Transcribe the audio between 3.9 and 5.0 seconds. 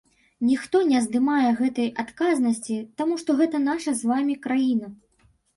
з вамі краіна.